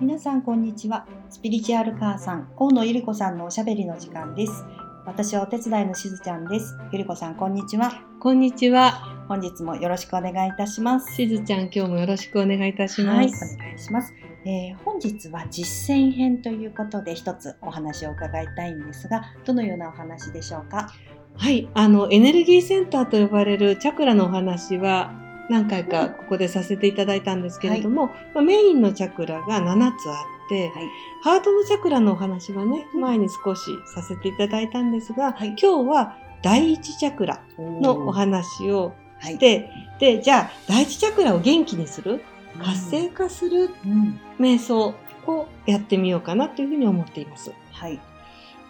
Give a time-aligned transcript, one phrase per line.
[0.00, 1.06] 皆さんこんにちは。
[1.28, 4.64] スピリチュアル母さん大野ゆり子さんのおしゃべりの時間です。
[5.04, 6.78] 私はお手伝いのしずちゃんです。
[6.92, 7.90] ゆり子さんこんにちは。
[8.20, 8.92] こんにちは。
[9.26, 11.16] 本日もよろしくお願いいたします。
[11.16, 13.56] しずちゃん、今日もよろしくお願いいたしはいます。
[13.56, 20.92] お願いします、えー本日は実践編ということで一つお話を伺いたいんですがどのようなお話でしょうか？
[21.36, 25.12] はい、あのエネルギーセンターと呼ばれるチャクラのお話は
[25.48, 30.90] 何回かここでさせていただいたんですけれども、まあメインのチャクラが7つあって、はい。
[31.22, 33.62] ハートのチャクラのお話はね、前に少し
[33.94, 35.56] させていただいたんですが、はい。
[35.60, 39.32] 今日は第一チャクラのお話をはい。
[39.32, 42.22] して、で、じゃあ第一チャクラを元気にする、
[42.62, 43.70] 活性化する？
[43.84, 44.20] うん。
[44.38, 44.94] 瞑想
[45.26, 47.52] をやってみようかなというふうに思っています。
[47.72, 47.98] はい。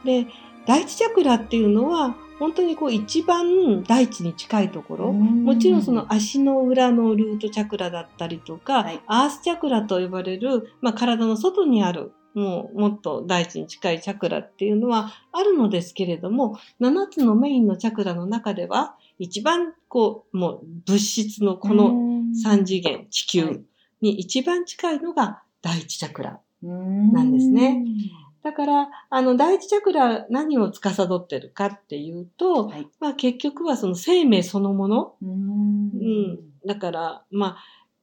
[0.04, 0.26] で
[0.66, 9.00] 第一チャクラっていうのは本当にこう一番大地に近いところ、もちろんその足の裏のルートチャクラだったりとか、はい。
[9.06, 21.90] アースチャクラと呼ばれる、まあ、体の外にあるもうもっと大地に近いチャクラっていうのはあるのですけれども7つのメインのチャクラの中では一番こうもう物質のこの
[22.44, 23.64] 3次元地球
[24.00, 27.84] に一番近いのが第一チャクラなんですね。
[28.42, 32.88] だから、あの、第一チャクラ何を司ってるかっていうと、はい。
[33.00, 35.14] まあ結局はその生命そのもの。
[35.22, 35.30] うん。
[35.30, 36.38] うん。
[36.66, 37.56] だから、まあ、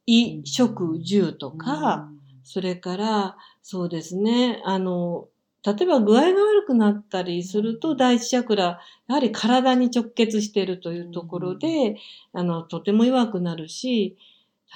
[0.08, 2.09] 衣食住とか、
[2.44, 5.28] それから、そうですね、あの、
[5.66, 11.97] 例えば具合が悪くなったりすると、第一チャクラ、やはり体に直結しているというところで、
[12.33, 14.16] あの、とても弱くなるし、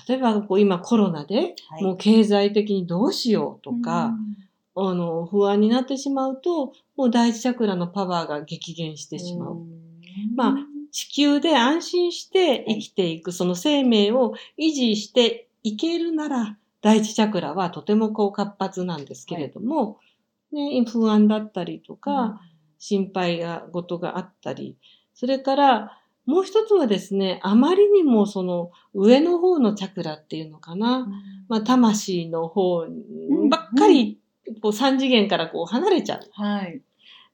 [0.08, 1.84] 例えばこう今コロナで、はい。
[1.84, 4.14] もう経済的にどうしようとか、
[4.88, 9.58] あの、不安になってしまうと、もう第一チャクラのパワーが激減してしまう。
[10.36, 10.56] まあ
[10.92, 20.00] 地球で安心して生きていく、その生命を維持していけるなら、第一チャクラはとてもこう活発なんですけれども、
[20.52, 22.42] ね、不安だったりとか、
[22.80, 24.78] 心配が事があったり、
[25.14, 31.08] それから、もう一つはですね、あまりにもその上の方のチャクラっていうのかな、
[31.48, 32.86] まあ、魂の方
[33.50, 34.20] ばっかり、
[34.62, 36.30] こう3次元からこう離れちゃう。
[36.34, 36.82] はい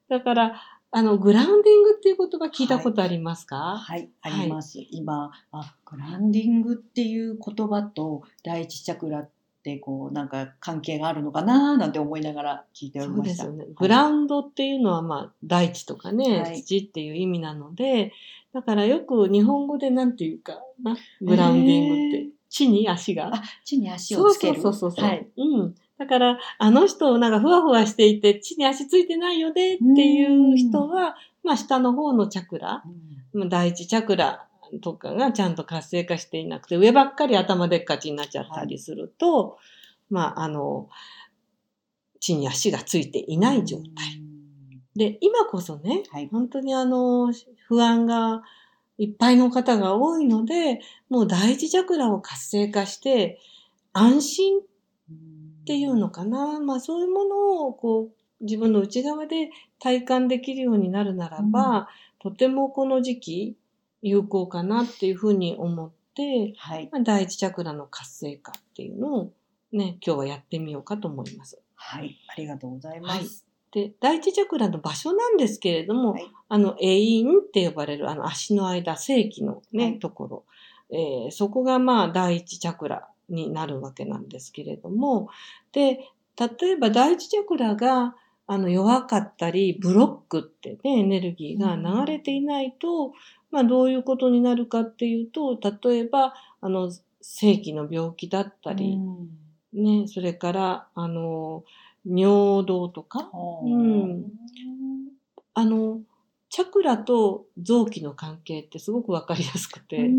[0.07, 0.61] だから、
[0.91, 4.79] あの、グラウンディングっていう言葉聞いたことありますか、はい、あります。
[4.91, 9.29] 今、あ、グランディングっていう言葉と第一チャクラっ
[9.63, 13.45] てこうなんか関係があるのかななんて思いながら聞いておりそうました。
[13.45, 13.65] ですよね。
[13.75, 18.13] グラウンドっていうのは、まあ、大地とかね、はい土っていう意味なので、
[18.53, 23.35] だからよく日本語でなんていうかな、グラウンディングって、地に足が？
[23.35, 24.61] あ、地に足をつける。
[24.61, 25.05] そうそうそうそう。
[25.05, 25.27] はい。
[25.35, 25.75] うん。
[25.97, 32.83] だから、あの人、なんかふわふわしていて、地に足ついてないよねっていう人は、まあ、下の方のチャクラ、
[33.33, 34.47] まあ第一チャクラ
[34.81, 39.57] とかがちゃんと活性化していなくて、上ばっかり頭でっかちになっちゃったりすると、
[40.09, 40.89] まあ、あの、
[42.19, 43.85] 地に足がついていない状態。
[44.95, 46.27] で、今こそね、はい。
[46.31, 47.31] 本当にあの、
[47.67, 48.41] 不安が
[48.97, 50.79] いっぱいの方が多いので、
[51.09, 53.39] もう第一チャクラを活性化して、
[53.93, 54.61] 安心っ
[55.65, 56.59] ていうのかな。
[56.59, 59.49] まあそういうものをこう、自分の内側で
[59.79, 61.89] 体感できるようになるならば、
[62.19, 63.57] とてもこの時期
[64.01, 66.89] 有効かなっていうふうに思って、はい。
[66.91, 69.33] まあ第一チャクラの活性化っていうのを
[69.71, 71.59] ね、今日はやってみようかと思います。
[71.75, 72.17] はい。
[72.27, 73.45] ありがとうございます。
[73.71, 80.45] で、第一チャクラの場所なんですけれども、はいあの、永遠って呼ばれるあの足の間、正規のね、はいところ、
[80.91, 85.29] えーそこがまあ第一チャクラになるわけなんですけれども、
[85.71, 85.99] で、
[86.37, 88.15] 例えば第一チャクラが
[88.47, 93.13] あの弱かったり、ブロックってね、エネルギーが流れていないと、
[93.51, 96.91] まあどういうことになるかっていうと、例えば、あの、
[97.21, 98.99] 正規の病気だったり、
[99.73, 101.63] ね、それから、あの、
[102.05, 104.25] 尿道とか、うん。
[105.55, 106.01] あの、
[106.49, 110.09] チャクラと臓器の関係ってすごくわかりやすくて、だい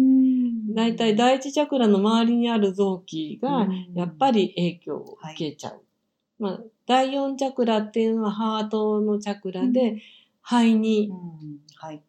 [0.75, 5.83] たい第一チャクラの周りにある臓器がやっぱり影響を受けちゃう。
[6.39, 10.03] まあ、第四チャクラっていうのはハートのチャクラで
[10.43, 11.11] 肺に
[11.77, 12.03] はい。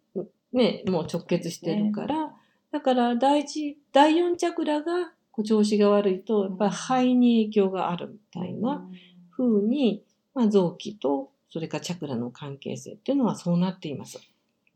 [0.54, 2.32] ね、もう直結してるから、
[2.72, 8.88] だから第一、第四チャクラがこう調子が悪いと、やっぱり肺に影響があるみたいな
[9.36, 10.04] 風に、
[10.34, 14.20] まあ、臓器とそれからチャクラの関係性っていうのはそうなっています。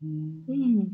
[0.02, 0.88] うん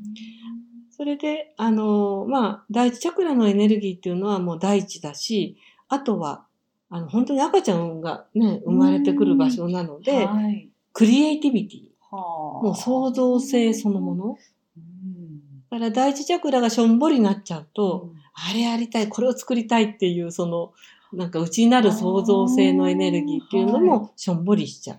[0.98, 5.56] それで、あの、まあ、第一チャクラのエネルギーっていうのはもう大地だし、
[5.88, 6.44] あとは、
[6.90, 10.68] あの、本当に赤ちゃんがね、生まれてくる場所なので、はい。
[10.92, 11.80] クリエイティビティ、
[12.10, 12.18] は
[12.60, 14.38] あもう創造性そのもの。
[14.76, 15.38] うん
[15.70, 18.18] だから第一チャクラがしょんぼりになっちゃうと、うん
[18.50, 20.72] あれやりたい、これを作りたいっていう、その、
[21.12, 24.98] なんか内なる創造性のエネルギーっていうのもしょんぼりしちゃう。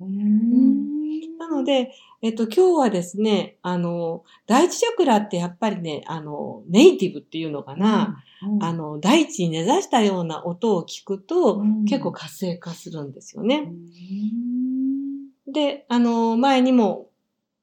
[0.00, 1.38] うーん。
[1.38, 1.92] なので、
[2.24, 13.60] えっと、今日はですね、あの、第一チャクラってやっぱりね、あの、ネイティブっていうのかな、うん、あの、大地に根ざしたような音を聞くと、うん結構活性化するんですようね。
[13.60, 13.74] ん
[15.52, 17.10] で、あの、前にも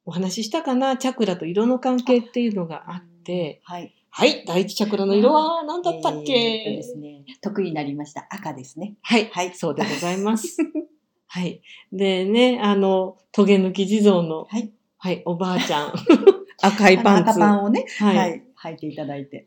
[0.05, 3.95] お話ししたかな、チャクラと色の関係っていうのがあって、はい。
[4.11, 8.27] はい、第一チャクラの色は何だったっけ、えーですね、得意になりました。
[8.29, 8.93] 赤ですね。
[9.01, 10.57] はい、はいそうでございます。
[11.33, 11.61] はい。
[11.93, 14.73] でね、あの、トゲ抜き地蔵の、はい。
[14.97, 15.93] はい、おばあちゃん。
[16.61, 17.29] 赤いパンツ。
[17.29, 18.17] 赤パンをね、はい。
[18.17, 18.37] ははい。
[18.37, 19.45] い、履いていただいて。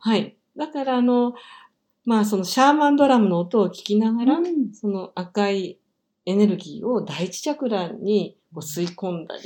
[0.56, 1.34] だから、あの、
[2.06, 5.78] まあ、そのシャーマンドラムの音を聞きながら、うんその赤い
[6.24, 9.42] エネルギーを第一チャクラにこう吸い込んだり、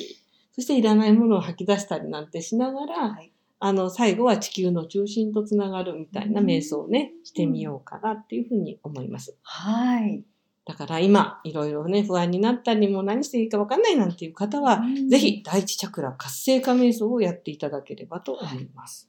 [0.52, 9.36] そしていらないものを吐き出したりなんてしながら、はいあの、最後は地球の中心とつながるみたいな瞑想をね、してみようかなっていうふうに思います。
[9.42, 10.22] はい。
[10.68, 19.08] だから今、いろいろね、不安になったり、もう何していいかわかんないなんていう方は、うんぜひ第一チャクラ活性化瞑想をやっていただければと思います。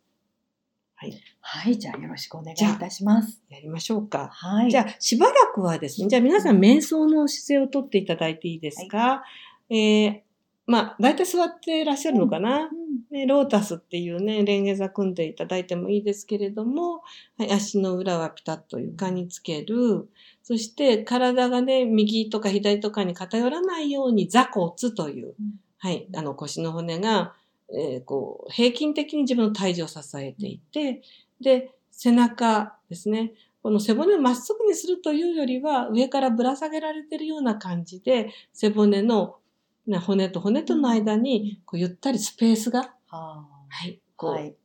[1.41, 3.41] はい、じゃあよろしくお願いいたします。
[3.49, 4.29] やりましょうか。
[4.31, 4.71] はい。
[4.71, 9.23] じゃあ、しばらくはですね、じゃあ皆さん瞑想の姿勢をとっていただいていいですか、
[9.69, 10.21] えー、
[10.69, 12.69] まあ、だいたい座ってらっしゃるのかな、うん
[13.09, 17.01] ね、ロータスっていうね、レンゲ座組んでいただいてもいいですけれども、
[17.39, 20.07] はい、足の裏はピタッと床につける。
[20.43, 25.35] そして体がね、右とか左とかに偏らないように座骨という、うん
[25.79, 27.33] はい、あの腰の骨が、
[27.73, 31.01] えーこう、平均的に自分の体重を支えていて、
[31.41, 33.33] で、背中ですね。
[33.61, 39.38] この背骨をまっすぐにするというよりは、上からぶら下げられてるような感じで、背骨の、ね、
[39.97, 44.55] 骨と骨との間に、こうゆったりスペースが、ははい、あこう、はい。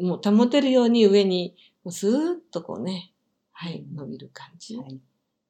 [0.00, 1.56] もう保てるように上に、
[1.88, 3.12] スーッとこうね、
[3.52, 4.76] はい、伸びる感じ。
[4.76, 5.00] はい。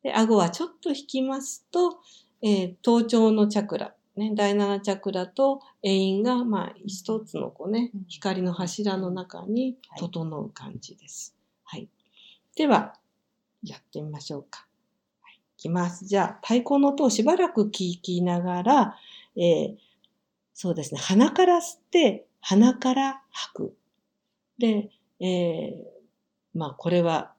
[0.03, 1.99] で、顎はちょっと引きますと、
[2.43, 11.35] えー頭頂のチャクラ、ね、第七チャクラと栄陰が、まあ、一つのこうねうん、光の柱の中にはい整う感じです。
[11.65, 11.89] はい。
[12.57, 12.95] では、
[13.63, 14.67] やってみましょうか。
[15.59, 16.07] い、きます。
[16.07, 18.99] じゃあ、太鼓の音をしばらく聞きながら、
[19.37, 19.77] えー
[20.55, 23.77] そうですね、鼻から吸って、鼻から吐く。
[24.59, 24.91] で、
[25.21, 27.33] えーまあ、これは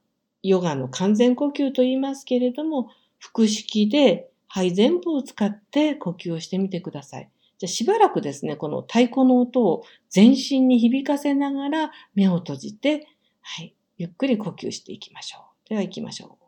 [0.43, 2.89] ヨガの完全呼吸と言いますけれども、
[3.19, 7.29] 腹式で肺全部を使って呼吸をしてみてください。
[7.57, 13.07] じゃあしばらくですね、この太鼓の音を全身に響かせながら目を閉じて、
[13.41, 15.69] はい、ゆっくり呼吸していきましょう。
[15.69, 16.44] では行きましょう。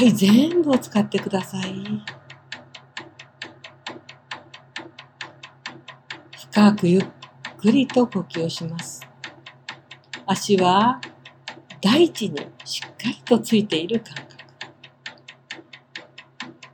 [0.00, 1.74] はい、全部を使ってください。
[6.50, 7.04] 深くゆっ
[7.60, 9.06] くりと呼吸をします。
[10.24, 11.02] 足は
[11.82, 14.26] 大地にしっかりとついている感覚。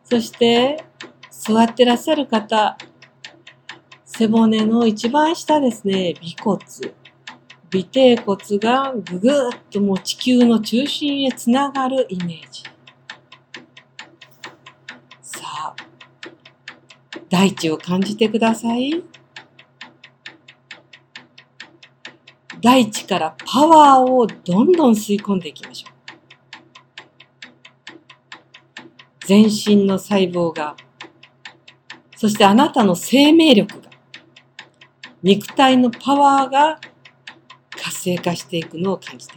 [0.04, 0.84] そして
[1.28, 2.78] 座ってらっしゃる方、
[4.04, 6.64] 背骨の一番下ですね、尾骨。
[7.74, 9.32] 尾底骨がぐぐっ
[9.68, 12.62] ともう地球の中心へつながるイメージ。
[15.22, 15.74] さあ、
[17.36, 19.04] 大地を感じてください。
[22.62, 25.92] 大地からパワーをどんどん吸い込んでいきましょう。
[29.26, 30.76] 全身の細胞が、
[32.16, 33.90] そしてあなたの生命力が、
[35.22, 36.80] 肉体のパワーが
[37.70, 39.34] 活性化していくのを感じて。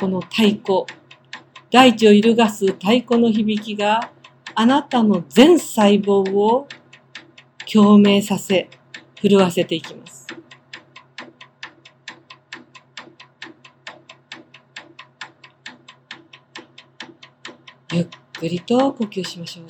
[0.00, 0.84] この太鼓、
[1.72, 4.12] 大地を揺るがす太鼓の響きが
[4.54, 6.68] あなたの全細胞を
[7.70, 8.70] 共鳴させ、
[9.20, 10.26] 震わせていきます。
[17.92, 18.06] ゆっ
[18.38, 19.66] くりと呼吸しましょう。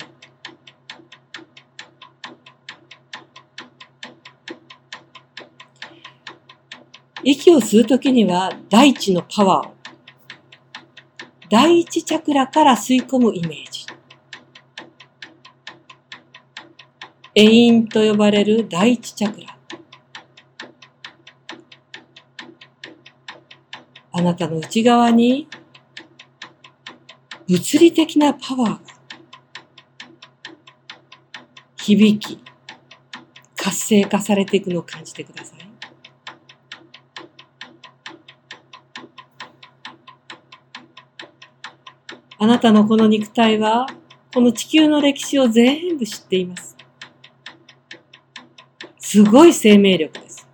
[7.23, 9.78] 息を吸うときには大地のパワーを
[11.49, 13.87] 第一チャクラから吸い込むイメージ。
[17.33, 19.57] エインと呼ばれる第一チャクラ。
[24.11, 25.47] あなたの内側に
[27.47, 28.79] 物理的なパワーが
[31.77, 32.43] 響き、
[33.55, 35.58] 活性化されていくのを感じてください。
[42.41, 43.85] あなたのこの肉体は、
[44.33, 46.77] この地球の歴史を全部知っています。
[48.97, 50.47] すごい生命力です。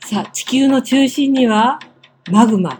[0.00, 1.78] さあ、地球の中心には
[2.30, 2.78] マグマ、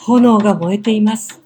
[0.00, 1.40] 炎が燃えています。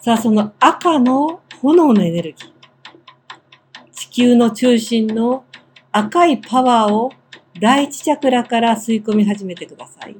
[0.00, 3.90] さあ、その赤の炎のエネルギー。
[3.90, 5.44] 地球の中心の
[5.90, 7.10] 赤いパワーを
[7.58, 10.16] 第一チャクラから吸い込み始めてください。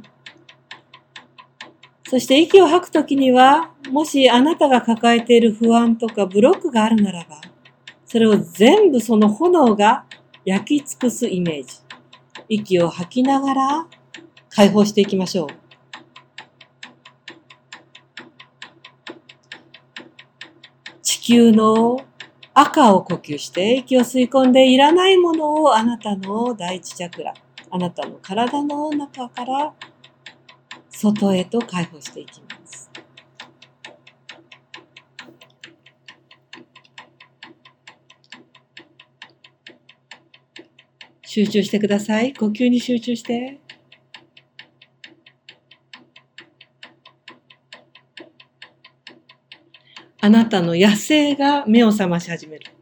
[2.08, 7.40] そして息を吐くときには、もしあなたが抱えている不安とかブロックがあるならば、
[8.04, 10.04] それを全部その炎が
[10.44, 11.76] 焼き尽くすイメージ。
[12.48, 13.86] 息を吐きながら
[14.50, 15.48] 解放していきましょう。
[21.02, 21.98] 地球の
[22.54, 27.32] 赤を呼吸して息を吸い込んでいらないものをあなたの第一チャクラ、
[27.70, 29.72] あなたの体の中から
[30.90, 32.90] 外へと解放していきます。
[41.24, 42.34] 集中してください。
[42.34, 43.58] 呼吸に集中して。
[50.32, 52.72] なたの野生が目を覚まし始める。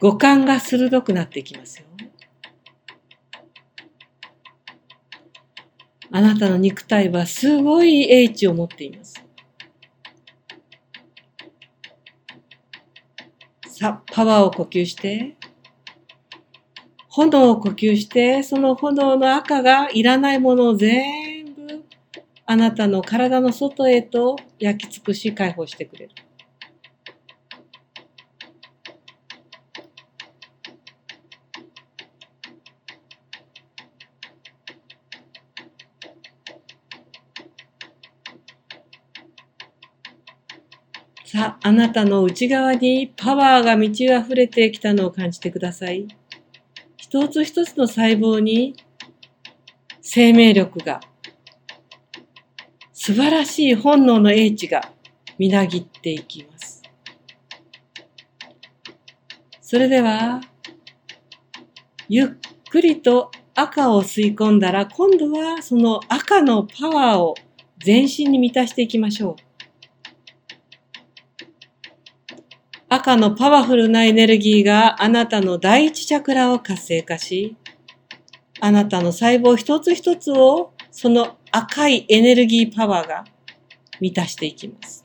[0.00, 1.86] 五感が鋭くなっていきますよ。
[6.12, 9.22] あなたの肉体はすごい英知を持っています。
[13.66, 15.36] さあ、パワーを呼吸して、
[17.08, 21.37] 炎を呼吸して、その炎の赤がいらないものを全
[22.50, 26.12] あなたの体の外へと焼き尽くし解放してくれる。
[41.26, 46.08] さあ、あなたの内側にパワーが満ち溢れてきたのを感じてください。
[46.96, 48.74] 一つ一つの細胞に
[50.00, 51.00] 生命力が、
[53.08, 54.92] 素晴らしい本能の英知が
[55.38, 56.82] みなぎっていきます。
[59.62, 60.42] それでは、
[62.10, 62.28] ゆっ
[62.68, 67.34] くりと赤を吸い込んだら、今度はその赤のパワーを
[67.78, 69.36] 全身に満たしていきましょう。
[72.90, 77.56] 赤のパワフルなエネルギーがあなたの第一チャクラを活性化し、
[78.60, 83.24] あなたの細胞一つ一つをその赤いエネルギーパワーが
[84.00, 85.02] 満たしていきます。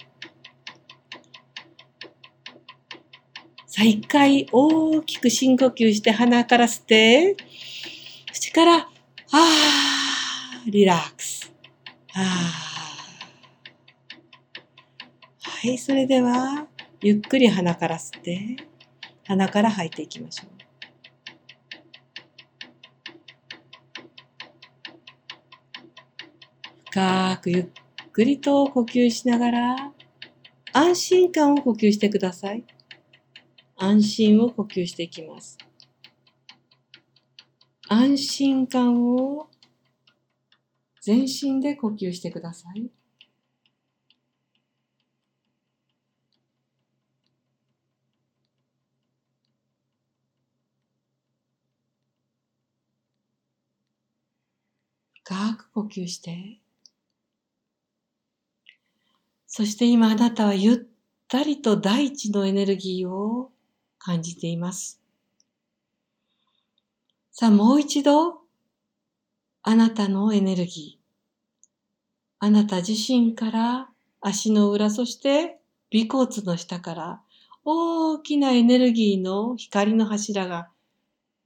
[3.68, 7.36] さあ、一回大きく深呼吸して鼻から吸って、
[8.32, 11.52] 口から、あー、リラックス。
[12.14, 12.24] あー。
[15.68, 16.68] はい、それでは、
[17.02, 18.58] ゆっくり鼻から吸って、
[19.26, 20.54] 鼻から吐いていきましょう。
[26.92, 27.68] 深くゆっ
[28.14, 29.92] くりと呼吸しながら、
[30.72, 32.64] 安心感を呼吸してください。
[33.76, 35.58] 安心を呼吸していきます。
[37.90, 39.50] 安心感を
[41.02, 42.90] 全身で呼吸してください。
[55.26, 56.63] 深く呼吸して、
[59.56, 60.78] そして今あなたはゆっ
[61.28, 63.52] たりと大地のエネルギーを
[64.00, 65.00] 感じています。
[67.32, 68.40] さあもう一度、
[69.62, 71.68] あなたのエネルギー、
[72.40, 73.90] あなた自身から
[74.22, 75.60] 足の裏、そして
[75.94, 77.22] 尾骨の下から
[77.64, 80.70] 大きなエネルギーの光の柱が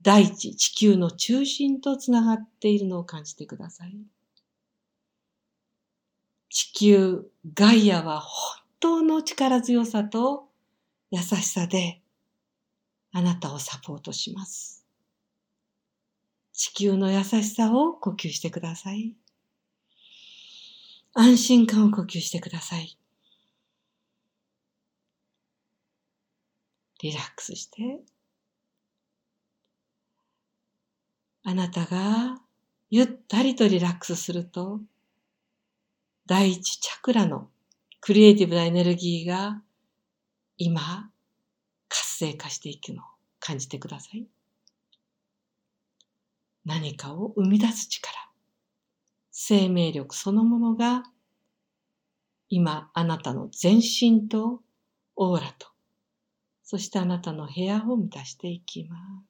[0.02, 3.98] 大地、地球の中心とつながっているのを感じてください。
[6.50, 10.48] 地球、ガイアは本当の力強さと
[11.12, 12.02] 優しさで
[13.12, 14.86] あなたをサポートします。
[16.54, 19.16] 地球の優しさを呼吸してください。
[21.14, 22.98] 安心感を呼吸してください。
[27.02, 28.02] リラックスして。
[31.44, 32.42] あなたが
[32.90, 34.80] ゆったりとリラックスすると、
[36.28, 37.48] 第一チャクラの
[38.02, 39.62] クリエイティブなエネルギーが
[40.58, 41.10] 今
[41.88, 43.06] 活性化していくのを
[43.40, 44.28] 感じてください。
[46.66, 48.14] 何かを生み出す力、
[49.32, 51.04] 生命力そのものが
[52.50, 54.62] 今あなたの全身と
[55.16, 55.68] オーラと、
[56.62, 59.27] そしてあなたの部屋を満たしていきます。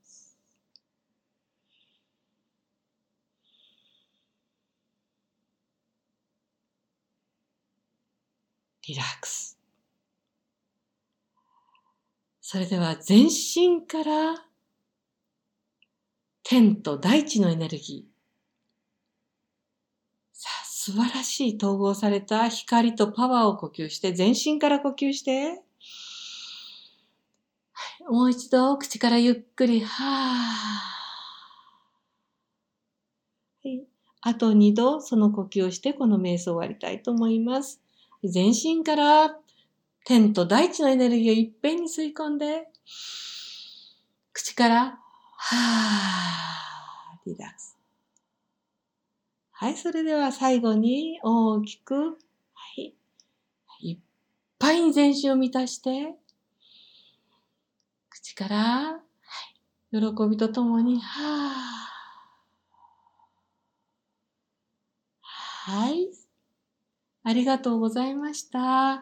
[8.87, 9.59] リラックス。
[12.39, 14.45] それでは全身から
[16.43, 18.09] 天と大地のエネルギー。
[20.31, 25.47] さあ、素晴らしい統合された光とパワーを呼吸して、全身から呼吸して。
[25.49, 33.85] はいもう一度口からゆっくり、はーはい。
[34.21, 37.81] あと二度その呼吸をしてこの瞑想を終わりたいと思います。
[38.29, 39.37] 全身から
[40.05, 42.67] 天と大地のエネルギーをいっぺんに吸い込んで、
[44.33, 44.99] 口から、
[45.37, 47.77] はー、リラックス。
[49.51, 52.13] はい、それでは最後に大きく、は
[52.77, 52.93] い、
[53.81, 53.97] いっ
[54.59, 56.15] ぱいに全身を満たして、
[58.09, 59.01] 口から、は
[59.91, 61.77] い、喜びとともに、はー。
[65.71, 66.26] はい。
[67.27, 68.59] ありがとうございました。
[68.61, 69.01] あ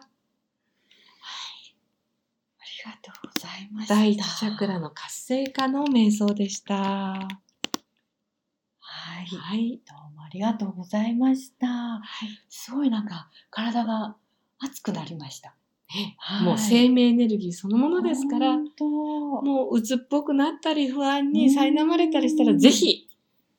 [2.84, 3.94] がとうございました。
[3.94, 6.74] 第一チャクラの活性化の瞑想でした。
[6.74, 7.28] は
[9.22, 9.26] い。
[9.26, 9.80] はい。
[9.88, 11.68] どうもありがとうございました。
[11.68, 12.28] はい。
[12.48, 14.16] すごいなんか体が
[14.58, 15.54] 熱くなりました。
[15.94, 23.06] ねはいもう生命エネルギーそのものですから、もう鬱っぽくなったり不安に苛まれたりしたら、ぜひ、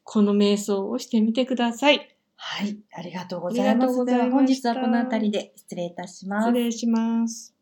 [0.04, 2.17] この瞑想をしてみてください。
[2.38, 3.70] はい、ありがとうございます。
[3.70, 6.54] ありがとうございましたでは本日はこの辺りで失礼いたします失。
[6.54, 7.57] 礼します。